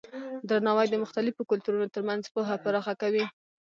درناوی 0.49 0.87
د 0.89 0.95
مختلفو 1.03 1.47
کلتورونو 1.51 1.87
ترمنځ 1.95 2.23
پوهه 2.33 2.55
پراخه 2.63 2.93
کوي. 3.01 3.25